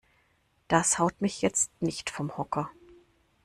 [0.67, 2.71] Das haut mich jetzt nicht vom Hocker.